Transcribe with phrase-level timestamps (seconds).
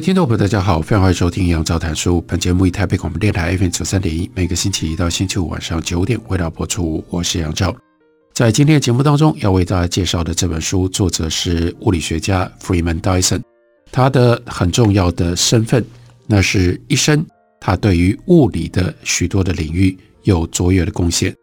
[0.00, 2.20] 听众朋友，大家好，非常欢迎收听杨照谈书。
[2.20, 7.04] 本节目以台北广播电台 FM 九三点一，每个星期一到星期五晚上九点为大家播出。
[7.10, 7.74] 我是杨照，
[8.32, 13.42] 在今天的节目当中要为大家介绍的这本书，作者是物理学家 Freeman Dyson。
[13.90, 15.84] 他的很重要的身份，
[16.26, 17.26] 那是一生
[17.60, 21.34] 他对于物理的许多的领域有卓越的贡献。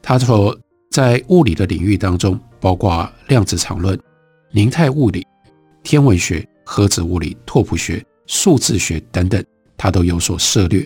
[0.00, 0.56] 他说，
[0.92, 3.98] 在物理的领域当中，包括量子场论、
[4.52, 5.26] 凝态物理、
[5.82, 6.46] 天文学。
[6.68, 9.42] 核子物理、拓扑学、数字学等等，
[9.76, 10.84] 他都有所涉猎。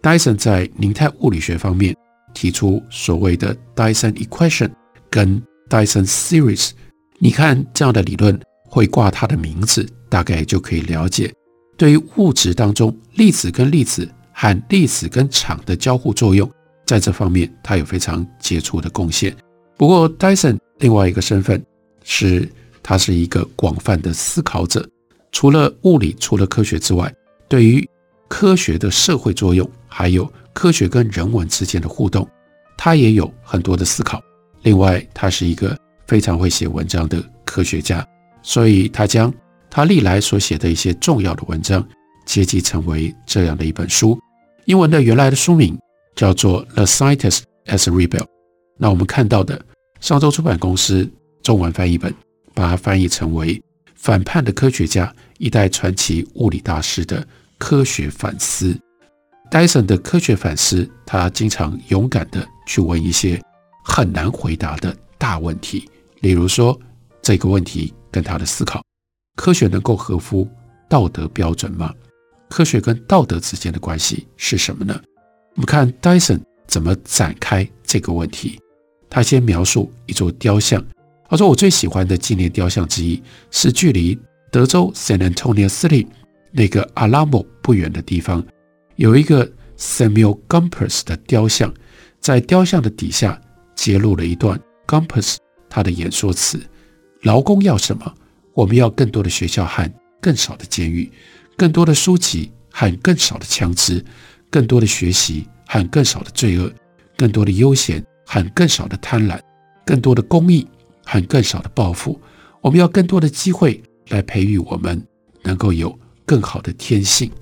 [0.00, 1.94] Dyson 在凝态物理学方面
[2.32, 4.70] 提出所谓的 Dyson Equation
[5.10, 6.70] 跟 Dyson Series，
[7.18, 11.34] 你看这样的理论会挂他的名字，大概就可以了解，
[11.76, 16.48] 对于物质当中粒子跟粒子和粒子跟场的交互作用，
[16.86, 19.36] 在这方面他有非常杰出的贡献。
[19.76, 21.60] 不过，Dyson 另外一个身份
[22.04, 22.48] 是，
[22.84, 24.88] 他是一个广泛的思考者。
[25.30, 27.12] 除了物理，除了科学之外，
[27.48, 27.88] 对于
[28.28, 32.28] 科学的社会作用，还有科学跟人文之间的互动，
[32.76, 34.22] 他也有很多的思考。
[34.62, 38.06] 另外，他是一个非常会写文章的科学家，
[38.42, 39.32] 所以他将
[39.70, 41.86] 他历来所写的一些重要的文章
[42.26, 44.18] 结集成为这样的一本书。
[44.64, 45.78] 英文的原来的书名
[46.16, 48.22] 叫做《The Scientist as a Rebel》。
[48.76, 49.60] 那我们看到的
[50.00, 51.08] 上周出版公司
[51.42, 52.14] 中文翻译本，
[52.54, 53.62] 把它翻译成为。
[53.98, 57.26] 反叛的科学家，一代传奇物理大师的
[57.58, 58.78] 科学反思。
[59.50, 63.42] 戴森的科学反思，他经常勇敢地去问一些
[63.84, 66.78] 很难回答的大问题，例如说
[67.20, 68.82] 这个问题跟他的思考：
[69.34, 70.48] 科学能够合乎
[70.88, 71.92] 道德标准吗？
[72.48, 74.98] 科学跟道德之间的关系是什么呢？
[75.56, 78.60] 我们看戴森怎么展开这个问题。
[79.10, 80.82] 他先描述一座雕像。
[81.28, 84.18] 他说：“我最喜欢的纪念雕像之一是距离
[84.50, 86.06] 德州 San Antonio City
[86.50, 88.42] 那个 Alamo 不远的地方，
[88.96, 89.46] 有一个
[89.76, 91.72] Samuel Gompers 的雕像，
[92.18, 93.38] 在雕像的底下
[93.76, 95.36] 揭露了一段 Gompers
[95.68, 96.58] 他的演说词：
[97.22, 98.14] 劳工要什么？
[98.54, 101.12] 我们要更多的学校和更少的监狱，
[101.58, 104.02] 更多的书籍和更少的枪支，
[104.50, 106.72] 更多的学习和更少的罪恶，
[107.18, 109.38] 更多的悠闲和更少的贪婪，
[109.84, 110.66] 更多的公益。”
[111.10, 112.20] 和更少的抱负，
[112.60, 115.02] 我们要更多的机会来培育我们
[115.42, 117.32] 能够有更好的天性。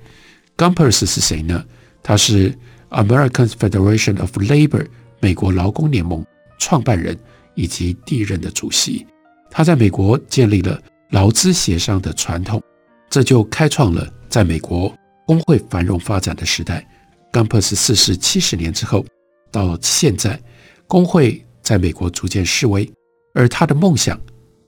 [0.56, 1.64] Gompers 是谁呢？
[2.00, 2.56] 他是
[2.90, 4.86] American Federation of Labor
[5.18, 6.24] 美国劳工联盟
[6.60, 7.18] 创办人
[7.56, 9.04] 以及第一任的主席。
[9.50, 12.62] 他在美国建立了劳资协商的传统，
[13.10, 14.94] 这就开创了在美国
[15.26, 16.86] 工会繁荣发展的时代。
[17.32, 19.04] Gompers 逝世七十年之后，
[19.50, 20.40] 到现在，
[20.86, 22.88] 工会在美国逐渐式微。
[23.36, 24.18] 而他的梦想，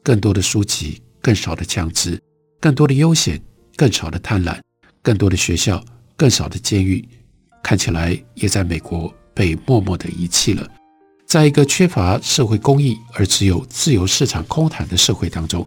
[0.02, 2.20] 更多的书籍，更少的枪支，
[2.60, 3.40] 更多的悠闲，
[3.74, 4.60] 更少的贪婪，
[5.00, 5.82] 更多的学校，
[6.18, 7.02] 更少的监狱，
[7.62, 10.70] 看起来也在美国被默默的遗弃了。
[11.26, 15.66] 在一个缺乏社会公义而只有自由市场空谈的社会当中，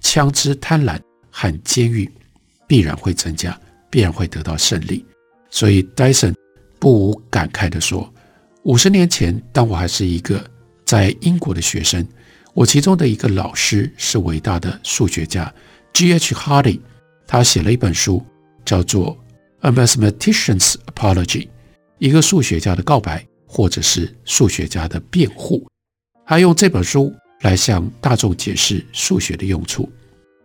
[0.00, 1.00] 枪支、贪婪
[1.30, 2.10] 和监狱
[2.66, 3.56] 必然会增加，
[3.88, 5.06] 必然会得到胜利。
[5.50, 6.34] 所以戴森
[6.80, 8.12] 不无感慨地说
[8.64, 10.44] ：“五十年前，当我还是一个
[10.84, 12.04] 在英国的学生。”
[12.52, 15.52] 我其中的一个老师是伟大的数学家
[15.92, 16.34] G.H.
[16.34, 16.80] Hardy，
[17.26, 18.24] 他写了一本书，
[18.64, 19.16] 叫做
[19.68, 21.46] 《A Mathematician's Apology》，
[21.98, 25.66] 一个数学家的告白，或者是数学家的辩护。
[26.26, 29.90] 他用这本书来向大众解释数学的用处。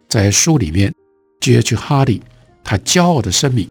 [0.08, 0.94] 在书里面
[1.42, 1.76] ，G.H.
[1.76, 2.22] Hardy
[2.64, 3.70] 他骄傲地声明，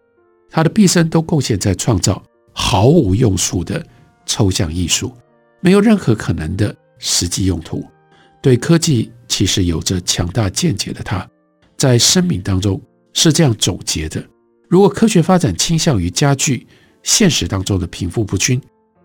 [0.50, 2.23] 他的毕生都贡献在创造
[2.53, 3.85] 毫无用处的
[4.26, 5.12] 抽象艺术，
[5.61, 7.85] 没有任何可能的实际用途。
[8.44, 11.26] 对科技其实有着强大见解的他，
[11.79, 12.79] 在声明当中
[13.14, 14.23] 是这样总结的：
[14.69, 16.67] 如果科学发展倾向于加剧
[17.02, 18.61] 现实当中的贫富不均，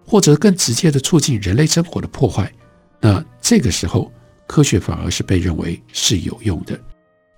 [0.06, 2.52] 或者更直接的促进人类生活的破坏，
[3.00, 4.12] 那这个时候
[4.46, 6.78] 科学反而是被认为是有用的。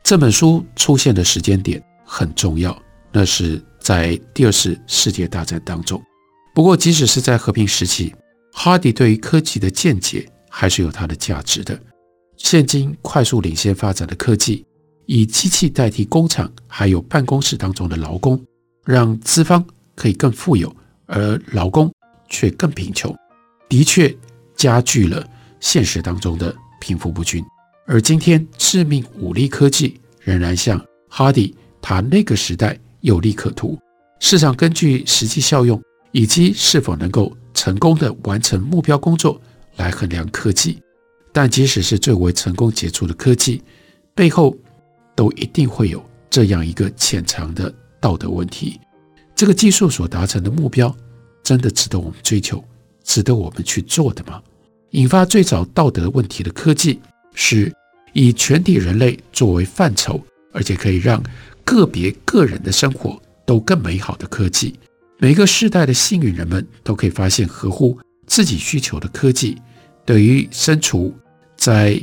[0.02, 2.76] 这本书出现的时间点很重要，
[3.12, 6.02] 那是在第二次世界大战当中。
[6.56, 8.12] 不过，即使是在和平时期，
[8.54, 11.80] 哈迪对于科技的见解还是有它的价值的。
[12.44, 14.66] 现今快速领先发展的科技，
[15.06, 18.44] 以机器代替工厂还有办公室当中的劳工，
[18.84, 19.64] 让资方
[19.96, 21.90] 可以更富有，而劳工
[22.30, 23.16] 却更贫穷，
[23.70, 24.14] 的确
[24.56, 25.26] 加剧了
[25.62, 27.42] 现实当中的贫富不均。
[27.86, 33.80] 而今天，致命武力科技仍然像哈迪他那个时代有利可图，
[34.20, 39.40] 市场根据实际效用以及是否能够成功的完成目标工作
[39.78, 40.82] 来衡量科技。
[41.32, 43.62] 但即使是最为成功杰出的科技，
[44.14, 44.56] 背后
[45.16, 48.80] 都一定会有这样一个潜藏的道德问题：
[49.36, 50.96] 这个技术所达成的目标，
[51.44, 52.64] 真的值得我们追求，
[53.04, 54.42] 值得我们去做的吗？
[54.92, 57.00] 引发最早道德问题的科技
[57.34, 57.72] 是。
[58.14, 61.24] 以全体人类作为范畴，而且可以让
[61.64, 64.78] 个别个人的生活都更美好的科技，
[65.18, 69.58] 每个世代的幸运人们都可以发现合乎自己需求的科技。
[70.06, 71.16] 对于身处
[71.56, 72.00] 在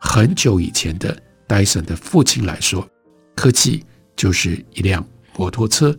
[0.00, 1.16] 很久以前的
[1.46, 2.86] 戴森的父亲来说，
[3.34, 3.84] 科技
[4.14, 5.06] 就是一辆
[5.36, 5.96] 摩托车。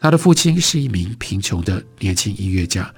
[0.00, 2.92] 他的父亲是一名贫穷的年轻音乐家，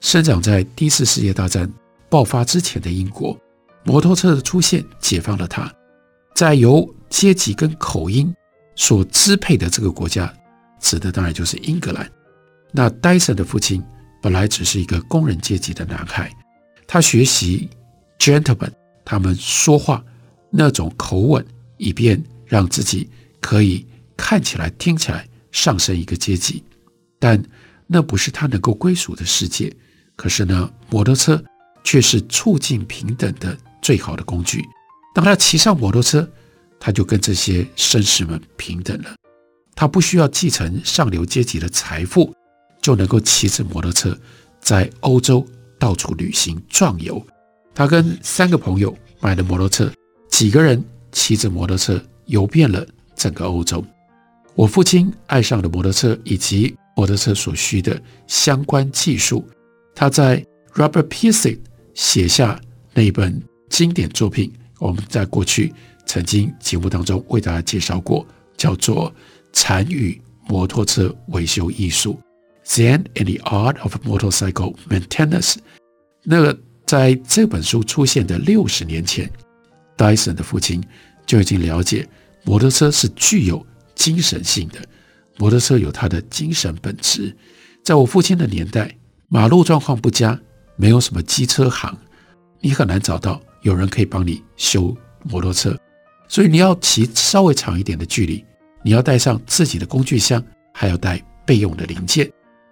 [0.00, 1.70] 生长在第一次世界大战
[2.08, 3.38] 爆发之前的英国。
[3.84, 5.72] 摩托车的出现解放了他，
[6.34, 8.34] 在由阶级跟口音
[8.74, 10.32] 所支配的这个国家，
[10.80, 12.10] 指的当然就是英格兰。
[12.72, 13.82] 那戴森的父亲
[14.20, 16.30] 本来只是一个工人阶级的男孩，
[16.92, 17.70] 他学习
[18.18, 18.72] gentleman
[19.04, 20.04] 他们说话
[20.50, 21.46] 那种口吻，
[21.76, 23.08] 以便让自己
[23.40, 26.64] 可以看起来、听起来上升一个阶级。
[27.20, 27.40] 但
[27.86, 29.72] 那不是他能够归属的世界。
[30.16, 31.40] 可是呢，摩托车
[31.84, 33.56] 却是促进平等的。
[33.80, 34.62] 最好的工具。
[35.14, 36.28] 当他骑上摩托车，
[36.80, 39.14] 他就跟这些绅士们平等了。
[39.76, 42.34] 他不需要继承上流阶级的财富，
[42.82, 44.18] 就能够骑着摩托车
[44.60, 45.46] 在欧洲
[45.80, 47.20] 到处旅行壮游。
[47.74, 49.92] 他跟三个朋友买了摩托车，
[50.30, 50.80] 几个人
[51.10, 52.86] 骑着摩托车游遍了
[53.16, 53.84] 整个欧洲。
[54.54, 59.44] 我父亲爱上了摩托车以及摩托车所需的相关技术。
[59.94, 61.58] 他在 Robert Pinsent
[61.94, 62.60] 写下
[62.94, 63.42] 那本。
[63.70, 65.72] 经典作品，我们在过去
[66.04, 69.08] 曾经节目当中为大家介绍过，叫做
[69.52, 72.14] 《残余摩托车维修艺术》
[72.64, 75.56] （Zen and the Art of Motorcycle Maintenance）。
[76.22, 79.30] 那个在这本书出现的六十年前，
[79.96, 80.82] 戴森的父亲
[81.26, 82.06] 就已经了解
[82.44, 83.64] 摩托车是具有
[83.94, 84.78] 精神性的，
[85.38, 87.36] 摩托车有它的精神本质。
[87.82, 88.94] 在我父亲的年代，
[89.28, 90.38] 马路状况不佳，
[90.76, 91.96] 没有什么机车行，
[92.60, 93.40] 你很难找到。
[93.62, 95.78] 有人可以帮你修摩托车，
[96.28, 98.42] 所以你要骑稍微长一点的距离，
[98.82, 100.42] 你要带上自己的工具箱，
[100.72, 102.30] 还要带备用的零件，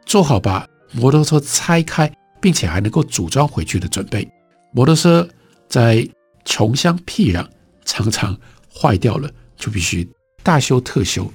[0.08, 2.10] 做好把摩托车拆开，
[2.40, 4.26] 并且还能够组装回去的准备。
[4.72, 5.28] 摩托车
[5.68, 6.08] 在
[6.46, 7.46] 穷乡僻壤
[7.84, 8.34] 常常
[8.74, 10.08] 坏掉了，就必须
[10.42, 11.30] 大修特修。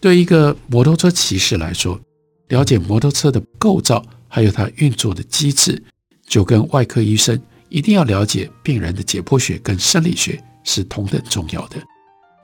[0.00, 2.00] 对一个摩托车骑士来说，
[2.48, 5.82] 了解摩托车的构造，还有它运作的机制，
[6.26, 7.38] 就跟外科医生。
[7.68, 11.76] 一定要了解病人的解剖学跟生理学是同等重要的。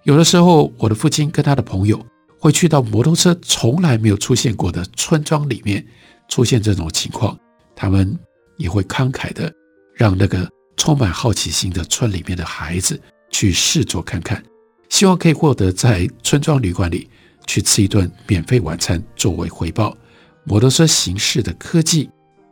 [0.02, 2.04] 有的时候，我的父亲跟他的朋友
[2.40, 5.86] 会去到摩托车从来没有出现过的村庄里面，
[6.28, 7.38] 出现这种情况，
[7.76, 8.18] 他们
[8.56, 9.52] 也会慷慨的
[9.94, 13.00] 让那个充满好奇心的村里面的孩子
[13.30, 14.42] 去试坐看看，
[14.88, 17.08] 希望可以获得在村庄旅馆里
[17.46, 19.96] 去吃一顿免费晚餐作为回报。
[20.44, 22.08] 摩托车形式的科技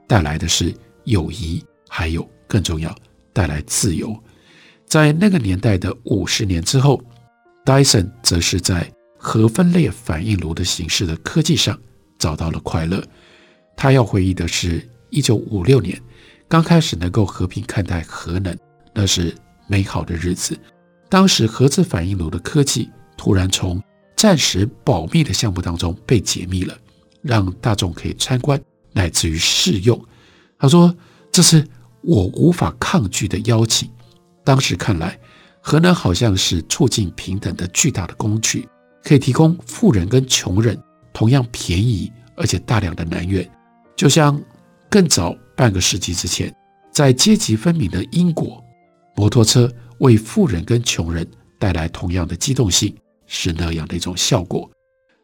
[0.06, 0.72] 带来的是
[1.04, 2.28] 友谊，还有。
[2.50, 2.96] 更重要，
[3.34, 4.18] 带来自由。
[4.86, 6.98] 在那个年代的五十年之后，
[7.62, 11.78] 戴森则是在核分裂反应炉的形式的科技上
[12.18, 13.02] 找到了快乐。
[13.76, 16.00] 他要回忆的是，一九五六年
[16.48, 18.56] 刚开始能够和平看待核能，
[18.94, 19.34] 那是
[19.66, 20.58] 美好的日子。
[21.08, 23.82] 当时核子反应炉的科技突然从
[24.16, 26.74] 暂时保密的项目当中被解密了，
[27.20, 28.58] 让大众可以参观
[28.92, 30.02] 乃至于试用。
[30.58, 30.96] 他说
[31.30, 31.66] ：“这是。”
[32.00, 33.90] 我无法抗拒的邀请。
[34.44, 35.18] 当时看来，
[35.60, 38.66] 核能好像是促进平等的巨大的工具，
[39.08, 40.78] 可以提供富人跟穷人
[41.14, 43.48] 同样便宜而且大量的能源。
[43.96, 44.38] 就像
[44.90, 46.54] 更早半个世纪之前，
[46.92, 48.62] 在阶级分明的英国，
[49.16, 51.26] 摩托车为富人跟穷人
[51.58, 52.94] 带来同样的机动性，
[53.26, 54.70] 是那样的一种效果。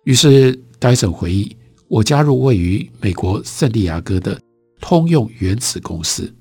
[0.04, 1.54] 于是戴森回忆
[1.86, 4.40] ：“我加入位于美国圣地亚哥的
[4.80, 6.34] 通用原子公司。”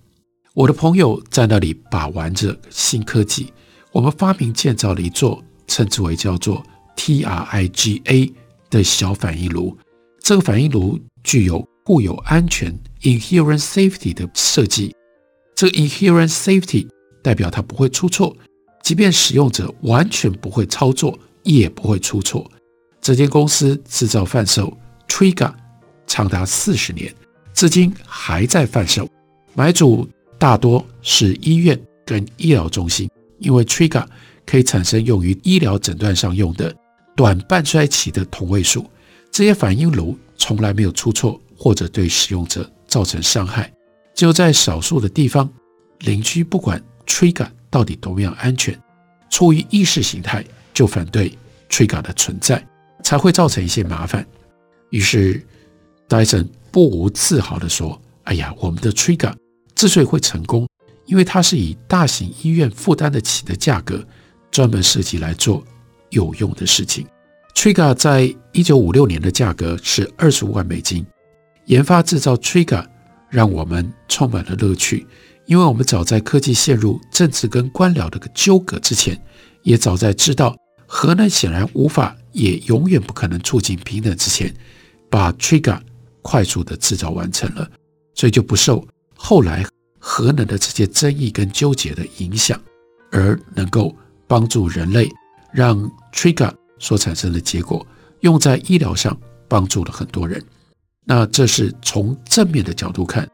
[0.55, 3.51] 我的朋友在那里把玩着新科技。
[3.91, 6.63] 我们发明建造了一座称之为叫做
[6.95, 8.33] TRIGA
[8.69, 9.77] 的小反应炉。
[10.19, 14.95] 这个反应炉具有固有安全 （inherent safety） 的设计。
[15.55, 16.88] 这个 inherent safety
[17.21, 18.35] 代表它不会出错，
[18.81, 22.50] 即便使用者完全不会操作，也不会出错。
[23.01, 24.75] 这间公司制造贩售
[25.07, 25.53] Trigger
[26.07, 27.13] 长达四十年，
[27.53, 29.07] 至今还在贩售。
[29.53, 30.07] 买主
[30.39, 33.09] 大多是医院跟医疗中心，
[33.39, 34.05] 因为 Trigger
[34.45, 36.73] 可以产生用于医疗诊断上用的
[37.15, 38.86] 短半衰期的同位素。
[39.32, 43.72] 这些反应炉从来没有出错，或者对使用者造成伤害。
[44.13, 45.51] 只有在少数的地方，
[46.00, 48.79] 邻居不管吹杆到底多么样安全，
[49.32, 51.36] 出于意识形态就反对
[51.67, 52.63] 吹杆的存在，
[53.03, 54.24] 才会造成一些麻烦。
[54.91, 55.43] 于是
[56.08, 59.36] 戴森不无自豪地说：“哎呀，我们的吹杆
[59.74, 60.70] 之所以会成功，
[61.08, 64.05] 因为它是以大型医院负担得起的价格，
[64.51, 65.65] 专门设计来做
[66.13, 67.05] 有用的事情。”
[67.53, 71.05] Trigger 在一九五六年的价格是二十五万美金。
[71.65, 72.86] 研发制造 Trigger
[73.29, 75.05] 让我们充满了乐趣，
[75.46, 79.20] 因为我们早在科技陷入政治跟官僚的纠葛之前，
[79.62, 84.53] 也早在知道核能显然无法，也永远不可能促进平等之前，
[85.10, 85.79] 把 Trigger
[86.22, 87.70] 快速的制造完成了，
[88.13, 89.65] 所以就不受后来
[90.00, 92.60] 核能的这些争议跟纠结的影响，
[93.12, 93.96] 而能够
[94.27, 95.10] 帮助人类，
[95.53, 97.86] 让 Trigger 所产生的结果
[98.22, 99.17] 用在医疗上，
[99.48, 100.41] 帮助了很多人。
[101.05, 103.27] 那这是从正面的角度看，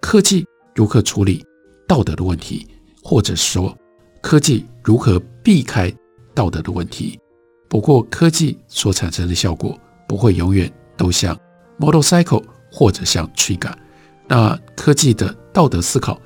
[0.00, 1.44] 科技如何处理
[1.86, 2.66] 道德的问题，
[3.02, 3.76] 或者说
[4.22, 5.92] 科技如何避开
[6.34, 7.18] 道德的问题。
[7.68, 11.38] 不过，科技所产生的效果不会永远都像
[11.78, 13.74] Motorcycle 或者像 Trigger。
[14.26, 16.20] 那科技的道德思考，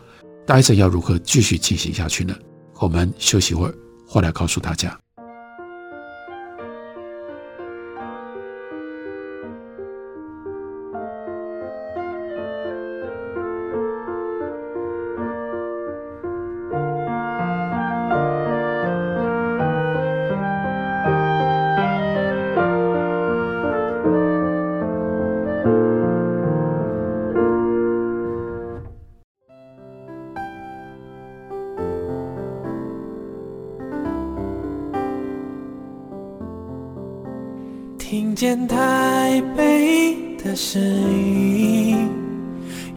[0.46, 2.34] 戴森要如何继续进行下去呢？
[2.78, 3.74] 我们休息一会儿，
[4.06, 5.03] 回来告诉大家。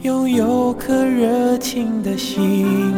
[0.03, 2.93] 拥有颗热情的心，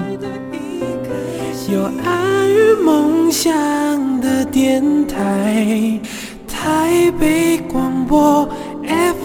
[1.72, 3.50] 有爱与梦想
[4.20, 5.98] 的电台，
[6.46, 8.48] 台北广播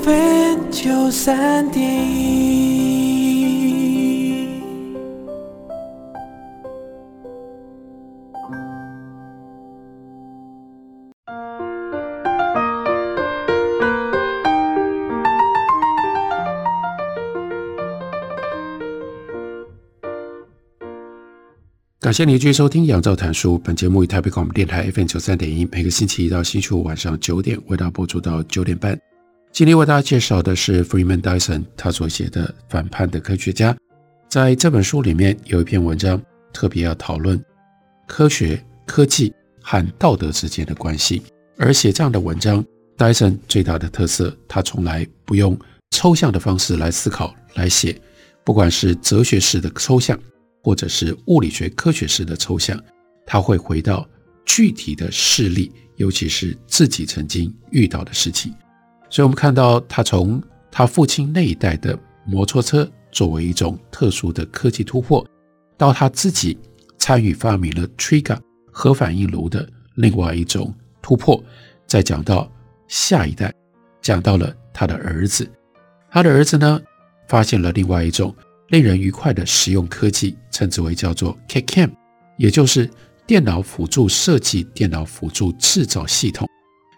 [0.02, 2.73] FM 九三点一。
[22.14, 23.58] 谢您继续收听《杨照谈书》。
[23.64, 28.96] 本节目以台北广播电台 FM 九三点一，每个星期一到星期五晚上九点为大家播出到九点半。
[29.50, 33.72] 今天为大家介绍的是 Freeman Dyson 他所写的《反叛的科学家》。
[34.28, 37.44] 在这本书里面有一篇文章特别要讨论
[38.06, 41.20] 科学、科技和道德之间的关系。
[41.58, 42.64] 而写这样的文章
[42.96, 45.58] ，Dyson 最大的特色，他从来不用
[45.90, 48.00] 抽象的方式来思考、来写，
[48.44, 50.16] 不管是哲学式的抽象。
[50.64, 52.82] 或者是物理学科学式的抽象，
[53.26, 54.08] 他会回到
[54.46, 58.50] 具体的事例，尤其是自己曾经遇到的事情。
[59.10, 65.22] 所以，我们看到他从他父亲那一代的摩托车作为一种特殊的科技突破，
[65.76, 66.56] 到他自己
[66.96, 68.38] 参与发明了 Trigger
[68.72, 71.44] 核反应炉的另外一种突破，
[71.86, 72.50] 再讲到
[72.88, 73.52] 下一代，
[74.00, 75.46] 讲到了他的儿子，
[76.10, 76.80] 他的儿子呢，
[77.28, 78.34] 发现了另外一种。
[78.74, 81.92] 令人愉快的实用科技，称之为叫做 CAD/CAM，
[82.36, 82.90] 也就是
[83.24, 86.48] 电脑辅助设计、电脑辅助制造系统。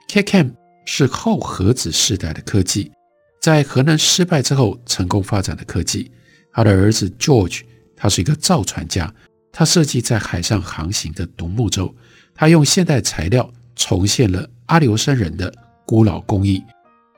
[0.08, 0.54] CAD/CAM
[0.86, 2.90] 是后核子时代的科技，
[3.42, 6.10] 在核能失败之后成功发展的科技。
[6.50, 7.60] 他的儿子 George，
[7.94, 9.12] 他是一个造船家，
[9.52, 11.94] 他设计在海上航行的独木舟，
[12.34, 15.52] 他用现代材料重现了阿留申人的
[15.84, 16.64] 古老工艺。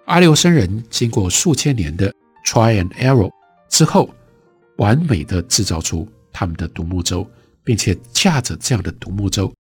[0.07, 2.13] 阿留申人经过数千年的
[2.45, 3.31] try and error
[3.69, 4.13] 之后。
[4.79, 7.29] 完美的制造出他们的独木舟，
[7.63, 9.53] 并且驾着这样的独木舟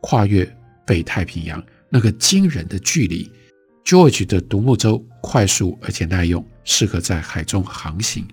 [0.00, 0.48] 跨越
[0.86, 3.30] 北太平洋那个惊人的距离。
[3.84, 8.26] George 的独木舟快速而且耐用，适合在海中航行。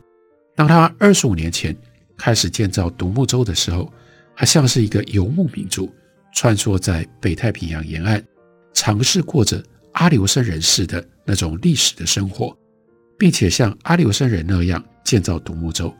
[0.54, 1.75] 当他二十五年前
[2.18, 3.92] 开始建造独木舟的时候，
[4.34, 5.89] 还像是一个游牧民族，
[6.34, 8.22] 穿梭在北太平洋沿岸，
[8.74, 9.63] 尝试过着
[9.94, 12.54] 阿留申人士的那种历史的生活，
[13.18, 15.94] 并且像阿留申人那样建造独木舟。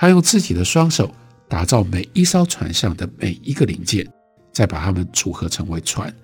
[0.00, 1.12] 他用自己的双手
[1.48, 4.08] 打造每一艘船上的每一个零件，
[4.52, 6.14] 再把它们组合成为船。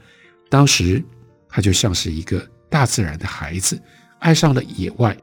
[0.49, 1.05] 当时
[1.49, 2.41] 他就像是一个
[2.71, 3.77] 大自然的孩子，
[4.21, 5.17] 爱上了野外，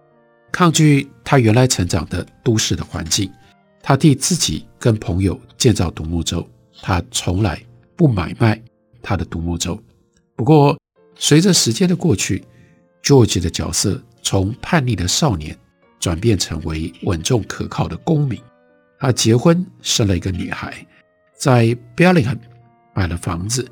[0.52, 3.32] 抗拒他原来成长的都市的环境。
[3.82, 6.46] 他替自己跟朋友建造独木舟，
[6.82, 7.60] 他从来
[7.96, 8.62] 不买卖
[9.02, 9.82] 他的独木舟。
[10.36, 10.78] 不过，
[11.16, 12.44] 随着时间的过去
[13.02, 15.58] ，George 的角色从叛逆的少年
[16.02, 18.38] 转变成为稳重可靠的公民。
[19.00, 20.86] 他结婚，生了一个女孩，
[21.38, 22.38] 在 Bellingham
[22.94, 23.66] 买了房子，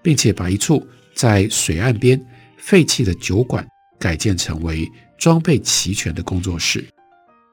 [0.00, 2.24] 并且把一处在水岸边
[2.56, 3.66] 废弃的酒馆
[3.98, 4.88] 改建成为
[5.18, 6.84] 装备齐全的工作室。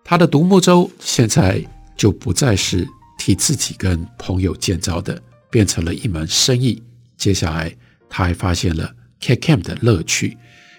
[0.04, 1.64] 他的独木舟现在
[1.96, 5.22] 就不再是替自己跟朋友建造的，
[5.52, 6.82] 变成了一门生意。
[7.18, 7.76] 接下来，
[8.10, 10.38] 他还发现了 K Cam 的乐趣。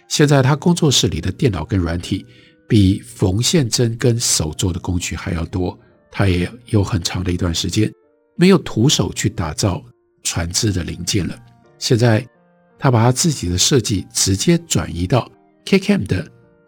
[0.09, 2.25] 现在，他工作室里的电脑跟软体
[2.71, 5.77] 比缝线针跟手做的工具还要多。
[6.09, 7.91] 他也有很长的一段时间
[8.37, 9.83] 没有徒手去打造
[10.23, 11.37] 船只的零件了。
[11.81, 12.25] 现在，
[12.79, 15.29] 他把他自己的设计直接转移到
[15.65, 16.25] KAM 的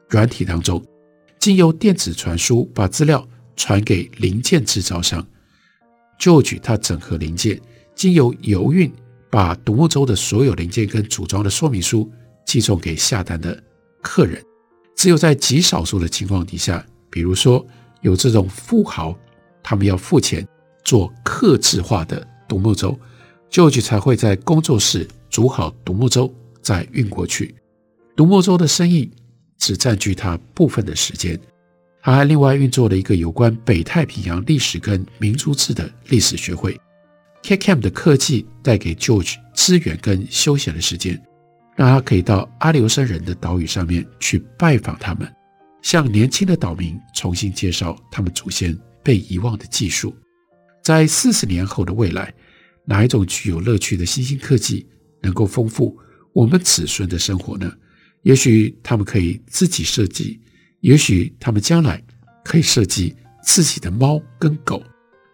[0.08, 0.84] 软体当中，
[1.38, 5.24] 经由电子传输把资料传给零件制造商。
[6.18, 7.60] George 他整合零件，
[7.94, 8.92] 经由邮运
[9.30, 12.10] 把独木舟的所有零件跟组装的说明书
[12.44, 13.62] 寄送给下单的
[14.02, 14.42] 客人。
[14.96, 17.64] 只有在极少数的情况底下，比如说
[18.00, 19.16] 有这种富豪。
[19.64, 20.44] 他们要付钱
[20.84, 22.98] 做客制化的独木舟
[23.48, 27.54] ，George 才会在工作室组好独木舟再运过去。
[28.16, 29.08] 独木舟的生意
[29.58, 31.38] 只占据他部分的时间，
[32.02, 36.76] 他还另外运作了一个有关北太平洋历史跟民族志的历史学会。
[37.44, 41.22] K Camp 的科技带给 George 资源跟休闲的时间，
[41.76, 45.32] 让他可以到阿留申人的岛屿上面去拜访他们，
[45.82, 48.78] 向年轻的岛民重新介绍他们祖先。
[49.04, 50.14] 被遗忘的技术，
[50.80, 52.32] 在四十年后的未来，
[52.84, 54.86] 哪一种具有乐趣的新兴科技
[55.20, 55.98] 能够丰富
[56.32, 57.68] 我们子孙的生活呢？
[58.22, 60.40] 也许他们可以自己设计，
[60.82, 62.00] 也许他们将来
[62.44, 64.80] 可以设计自己的猫跟狗，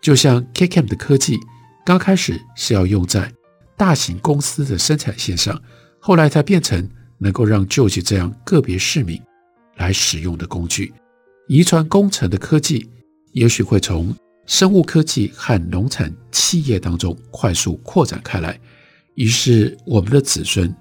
[0.01, 1.39] 就像 k c a m 的科技，
[1.85, 3.31] 刚开始是要用在
[3.77, 5.61] 大型公司的生产线上，
[6.09, 9.21] 后来才变成能够让 George 这样个别市民
[9.77, 10.91] 来使用的工具。
[11.49, 12.89] 遗传工程的科技。
[13.33, 14.17] 也许会从
[14.47, 18.59] 生物科技和农产企业当中快速扩展开来，
[19.17, 20.75] 于是我们的子孙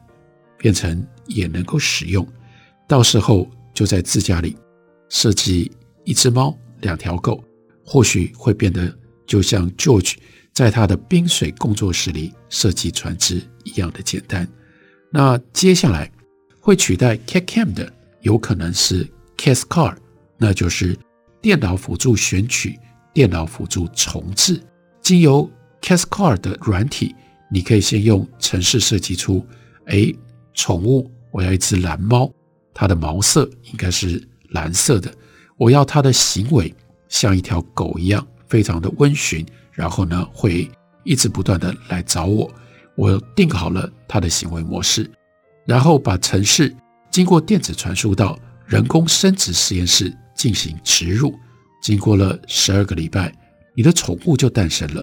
[0.58, 2.26] 变成也能够使用，
[2.88, 4.56] 到时候就在自家里
[5.10, 5.70] 设计
[6.06, 7.44] 一只猫、两条狗，
[7.86, 10.14] 或许会变得就像 George
[10.54, 14.48] 在他的冰水工作室里设计船只一样的简单。
[15.10, 16.12] 那接下来
[16.60, 17.92] 会取代 CAD/CAM 的，
[18.22, 19.96] 有可能是 CASCAR，
[20.38, 20.98] 那就是。
[21.40, 22.78] 电脑辅助选取，
[23.14, 24.60] 电脑辅助重置，
[25.02, 25.50] 经由
[25.82, 27.16] CASCAR 的软体，
[27.50, 29.46] 你可以先用程式设计出，
[29.86, 30.12] 哎，
[30.56, 32.30] 宠物，我要一只蓝猫，
[32.74, 35.14] 它的毛色应该是蓝色的，
[35.58, 36.74] 我要它的行为
[37.08, 40.70] 像一条狗一样，非常的温驯，然后呢，会
[41.04, 42.52] 一直不断的来找我，
[42.98, 45.10] 我定好了它的行为模式，
[45.66, 46.76] 然后把程式
[47.10, 50.14] 经过电子传输到人工生殖实验室。
[50.38, 51.34] 进行植入，
[51.82, 53.34] 经过了十二个礼拜，
[53.76, 55.02] 你的宠物就诞生了。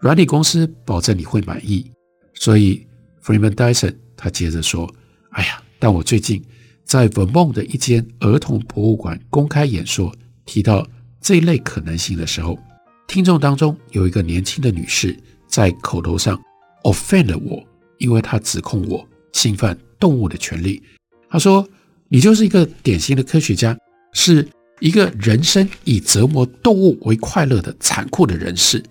[0.00, 1.92] 软体公司保证你会满意，
[2.32, 2.86] 所以
[3.22, 4.90] Freeman Dyson 他接着说
[5.32, 6.42] ：“哎呀，但我最近
[6.84, 10.10] 在 Vermont 的一间儿童博物馆公开演说，
[10.46, 10.88] 提到
[11.20, 12.58] 这一类可能性的时候，
[13.06, 15.14] 听众当中有一个年轻的女士
[15.46, 16.40] 在口头上
[16.82, 17.62] offend 了我，
[17.98, 20.82] 因为他指控我侵犯动物的权利。
[21.28, 21.68] 他说
[22.08, 23.76] ：‘你就是一个典型的科学家。’
[24.12, 24.48] 是
[24.80, 28.82] 一个人生以折磨动物为快乐的残酷的人士。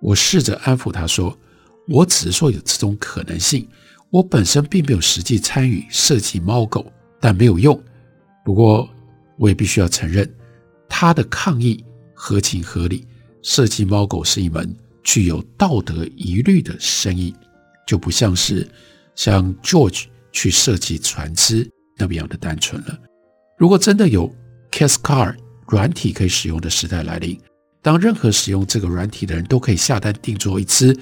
[0.00, 1.36] 我试着安抚他说
[1.88, 3.68] ：“我只是说有这种可能性，
[4.08, 7.78] 我本身并没有实际参与设计猫狗，但没有用。
[8.44, 8.88] 不过
[9.36, 10.26] 我也必须要承认，
[10.88, 13.06] 他的抗议合情合理。
[13.42, 14.74] 设计猫狗是一门
[15.06, 17.34] 具有道德疑虑的生意，
[17.86, 18.68] 就不像是
[19.14, 21.66] 像 George 去设计船只
[21.96, 22.98] 那么样的单纯了。
[23.56, 24.30] 如果真的有。”
[24.76, 25.34] CASCAR
[25.68, 27.40] 软体可以使用的时代来临，
[27.80, 30.94] 当任何使用这个软体的人都可以下单定做一只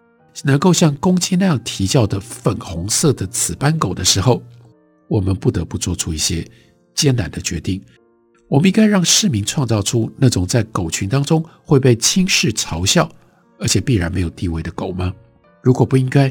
[0.44, 4.40] 能够像公鸡那样啼叫的粉红色的紫斑狗的时候，
[5.08, 6.46] 我们不得不做出一些
[6.94, 7.82] 艰难的决定。
[8.46, 13.10] 我们应该让市民创造出那种在狗群当中会被轻视、嘲笑，
[13.64, 15.10] 而且必然没有地位的狗吗？
[15.62, 16.30] 如果不应该，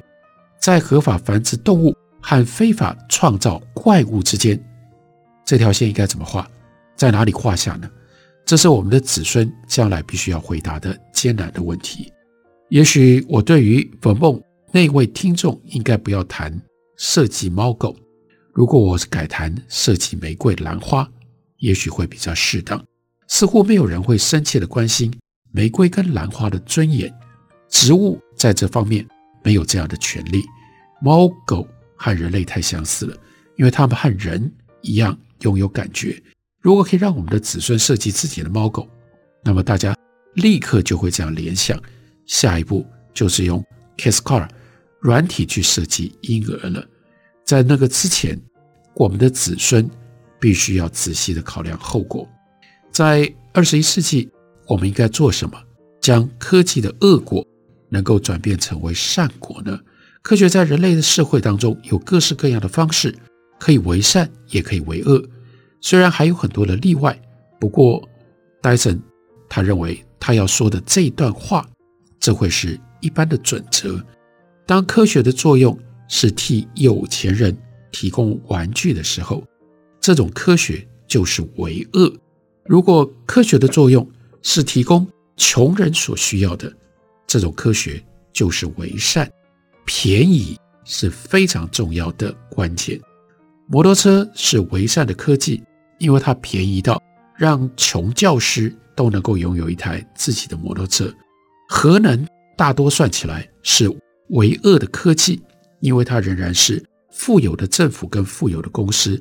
[0.61, 1.91] 在合法繁殖动物
[2.21, 4.63] 和非法创造怪物之间，
[5.43, 6.47] 这条线应该怎么画？
[6.95, 7.89] 在哪里画下呢？
[8.45, 12.13] 这是我们的子孙将来必须要回答的艰难的问题。
[12.69, 16.55] 也许我对于 Vermont 那位听众应该不要谈
[16.97, 17.95] 设计猫狗，
[18.53, 21.09] 如果我是改谈设计玫瑰兰花，
[21.57, 22.79] 也许会比较适当。
[23.27, 25.11] 似乎没有人会深切的关心
[25.51, 27.11] 玫瑰跟兰花的尊严，
[27.73, 29.05] 植物在这方面
[29.43, 30.45] 没有这样的权利。
[31.01, 33.17] 猫狗和人类太相似了，
[33.57, 34.49] 因为它们和人
[34.81, 36.21] 一样拥有感觉。
[36.61, 38.87] 如果可以让我们的子孙设计自己的猫狗，
[39.43, 39.97] 那么大家
[40.35, 41.81] 立刻就会这样联想。
[42.27, 43.61] 下一步就是用
[43.97, 44.47] CRISPR
[45.01, 46.87] 软体去设计婴儿了。
[47.43, 48.39] 在那个之前，
[48.93, 49.89] 我们的子孙
[50.39, 52.25] 必须要仔细的考量后果。
[52.91, 54.29] 在二十一世纪，
[54.67, 55.59] 我们应该做什么，
[55.99, 57.45] 将科技的恶果
[57.93, 59.79] 能够转变成为善果呢？
[60.23, 63.15] 科学在人类的社会当中有各式各样的方式，
[63.59, 65.23] 可以为善，也可以为恶。
[65.79, 67.17] 虽然还有很多的例外，
[67.59, 68.07] 不过
[68.61, 68.99] 戴森
[69.47, 71.65] 他认为他要说的这一段话。
[72.19, 74.01] 这会是一般的准则。
[74.65, 75.77] 当科学的作用
[76.07, 77.53] 是替有钱人
[77.91, 79.43] 提供玩具的时候，
[79.99, 82.15] 这种科学就是为恶；
[82.63, 84.09] 如果科学的作用
[84.41, 86.73] 是提供穷人所需要的，
[87.33, 87.99] 这种科学
[88.31, 89.27] 就是为善。
[89.85, 93.01] 便宜是非常重要的关键。
[93.65, 95.63] 摩托车是为善的科技，
[95.97, 97.01] 因为它便宜到
[97.35, 101.11] 让穷教师都能够拥有一台自己的摩托车。
[101.67, 102.23] 核能
[102.55, 103.89] 大多算起来是
[104.29, 105.41] 为恶的科技，
[105.79, 109.19] 因为它仍然是富有的政府跟富有的公司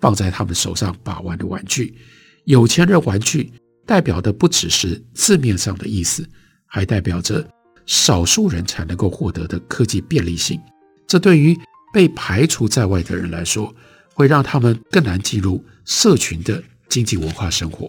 [0.00, 1.96] 放在他们手上把玩的玩具。
[2.44, 3.52] 有钱人玩具
[3.86, 6.28] 代表的不只是字面上的意思，
[6.76, 7.42] 还代表着
[7.86, 10.60] 少数人才能够获得的科技便利性。
[11.06, 11.58] 这对于
[11.90, 13.74] 被排除在外的人来说，
[14.12, 17.88] 会让他们更难进入社群的经济文化生活。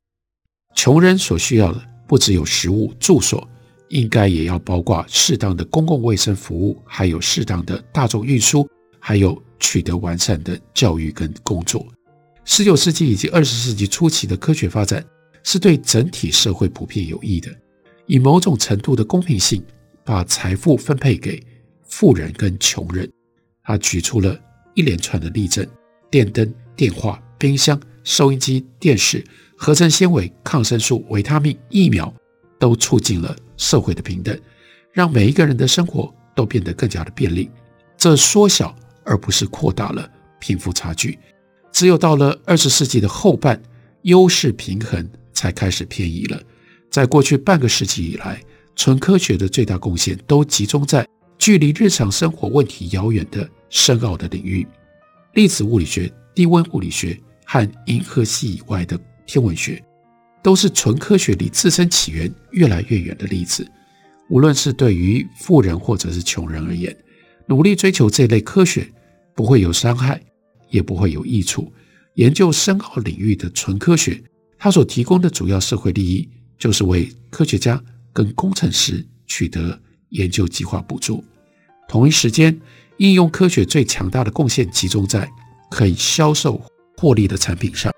[0.73, 3.45] 穷人所需要的不只有食物、住所。
[3.89, 8.67] 应该也要包括适当的公共卫生服务，还有适当的大众运输，
[8.99, 11.85] 还有取得完善的教育跟工作。
[12.43, 15.01] 十九世纪以及二十世纪初期的科学发展
[15.41, 17.49] 是对整体社会普遍有益的，
[18.07, 19.63] 以某种程度的公平性
[20.03, 21.41] 把财富分配给
[21.83, 23.09] 富人跟穷人。
[23.63, 24.37] 他举出了
[24.73, 25.65] 一连串的例证：
[26.09, 29.23] 电灯、电话、冰箱、收音机、电视、
[29.55, 32.13] 合成纤维、抗生素、维他命、疫苗，
[32.57, 33.35] 都促进了。
[33.57, 34.39] 社会的平等，
[34.93, 37.49] 让每一个人的生活都变得更加的便利。
[37.97, 40.07] 这缩小而不是扩大了
[40.39, 41.17] 贫富差距。
[41.71, 43.59] 只有到了二十世纪的后半，
[44.03, 46.39] 优势平衡才开始偏移了。
[46.97, 48.41] 在过去半个世纪以来，
[48.75, 51.07] 纯科学的最大贡献都集中在
[51.37, 54.65] 距离日常生活问题遥远的深奥的领域，
[55.35, 59.79] 粒子物理学、低温物理学和银河系以外的天文学。
[60.41, 63.69] 都是纯科学离自身起源越来越远的例子。
[64.27, 66.97] 无论是对于富人或者是穷人而言，
[67.45, 68.91] 努力追求这类科学
[69.35, 70.19] 不会有伤害，
[70.71, 71.71] 也不会有益处。
[72.15, 74.19] 研究深奥领域的纯科学，
[74.57, 77.81] 它所提供的主要社会利益，就是为科学家
[78.13, 81.23] 跟工程师取得研究计划补助。
[81.87, 82.59] 同一时间，
[82.97, 85.29] 应用科学最强大的贡献集中在
[85.69, 86.61] 可以销售
[86.97, 87.93] 获利的产品上。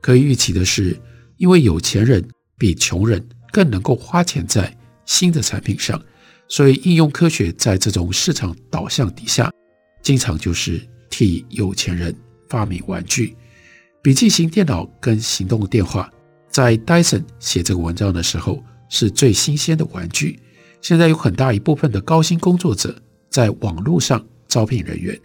[0.00, 1.00] 可以预期的是。
[1.38, 2.24] 因为有钱人
[2.56, 4.72] 比穷人更能够花钱在
[5.04, 6.00] 新的产品上，
[6.46, 9.50] 所以应用科学在这种市场导向底下，
[10.02, 12.14] 经常就是替有钱人
[12.48, 13.36] 发明玩具。
[14.00, 16.08] 笔记型电脑跟行动电话，
[16.52, 20.38] 在戴森写这个文章的时候是最新鲜的玩具。
[20.82, 22.94] 现在有很大一部分的高薪工作者
[23.30, 25.18] 在网络上招聘人员，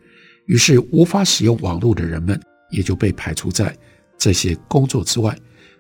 [0.46, 3.76] 于是无法使用网络的人们也就被排除在
[4.18, 5.38] 这些工作之外。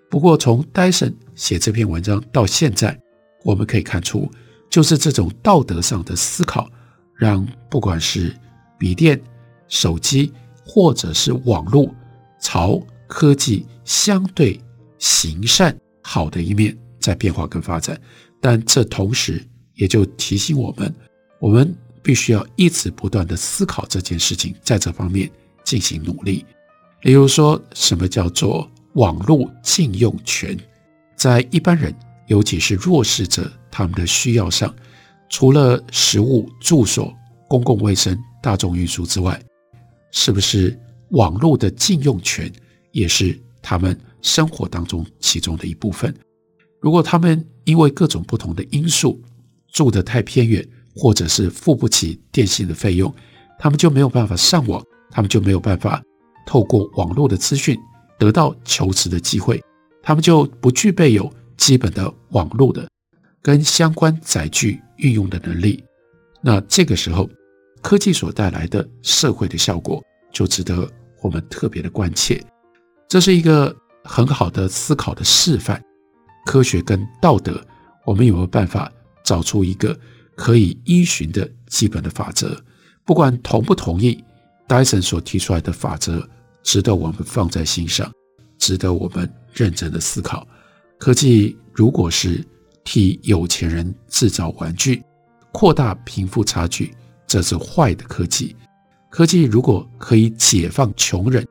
[0.09, 2.97] 不过，从戴森写这篇文章到现在，
[3.43, 4.29] 我们可以看出，
[4.69, 6.69] 就是这种道德上的思考，
[7.15, 8.35] 让不管是
[8.77, 9.21] 笔电、
[9.67, 10.33] 手机
[10.65, 11.93] 或者是网络，
[12.41, 14.59] 朝科技相对
[14.99, 17.99] 行善好的一面在变化跟发展。
[18.39, 20.93] 但这同时也就提醒我们，
[21.39, 25.29] 我们必须要一直不断地思考这件事情，在这方面
[25.63, 26.45] 进行努力。
[27.01, 28.69] 例如说，什么叫做？
[28.93, 30.57] 网络禁用权，
[31.15, 31.93] 在一般人，
[32.25, 34.73] 尤其是弱势者，他们的需要上，
[35.29, 37.13] 除了食物、住所、
[37.47, 39.39] 公共卫生、大众运输之外，
[40.11, 40.75] 是不是
[41.09, 42.51] 网络的禁用权
[42.91, 46.15] 也是他们生活当中其中的一部分？
[46.79, 49.21] 如果他们因为各种不同的因素
[49.73, 53.13] 住得太偏远，或者是付不起电信的费用，
[53.59, 56.01] 他们就没有办法上网，他们就没有办法
[56.45, 57.77] 透过网络的资讯。
[58.17, 59.61] 得到求职的机会，
[60.01, 62.89] 他们就不具备有基本的网络的
[63.41, 65.83] 跟相关载具运用的能力。
[66.41, 67.29] 那这个时候，
[67.81, 70.01] 科技所带来的社会的效果
[70.31, 70.89] 就值得
[71.21, 72.41] 我们特别的关切。
[73.07, 75.81] 这是一个很好的思考的示范。
[76.45, 77.61] 科学跟道德，
[78.05, 78.91] 我们有没有办法
[79.23, 79.97] 找出一个
[80.35, 82.57] 可以依循的基本的法则？
[83.05, 84.23] 不管同不同意，
[84.67, 86.27] 戴森所提出来的法则，
[86.63, 88.11] 值得我们放在心上，
[88.57, 90.45] 值得我们认真的思考。
[90.97, 92.45] 科技如果是
[92.83, 95.01] 替有钱人制造玩具，
[95.53, 96.93] 扩大贫富差距，
[97.25, 98.55] 这是坏的科技。
[99.09, 101.45] 科技如果可以解放穷人，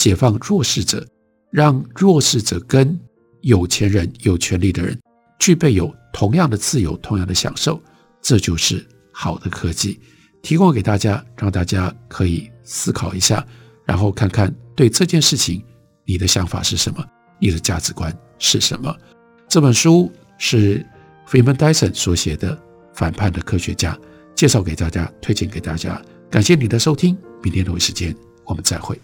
[0.00, 1.06] 解放弱势者，
[1.50, 2.98] 让弱势者跟
[3.42, 4.98] 有钱人、有权利的人
[5.38, 7.78] 具备有同样的自由、同样的享受，
[8.22, 8.82] 这就是
[9.12, 10.00] 好的科技。
[10.40, 13.46] 提供给大家，让大家可以思考一下，
[13.84, 15.62] 然后看看对这件事情
[16.06, 17.04] 你的想法是什么，
[17.38, 18.96] 你的价值观是什么。
[19.48, 20.82] 这本书是
[21.28, 22.56] Freeman Dyson 所写的
[22.94, 23.92] 《反叛的科学家》，
[24.34, 26.00] 介绍给大家，推荐给大家。
[26.30, 28.98] 感谢你的收听，明天同一时间我们再会。